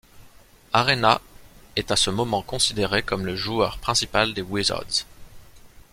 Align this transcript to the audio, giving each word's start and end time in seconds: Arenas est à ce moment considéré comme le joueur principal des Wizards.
Arenas 0.73 1.21
est 1.75 1.91
à 1.91 1.95
ce 1.95 2.09
moment 2.09 2.41
considéré 2.41 3.03
comme 3.03 3.23
le 3.23 3.35
joueur 3.35 3.77
principal 3.77 4.33
des 4.33 4.41
Wizards. 4.41 5.05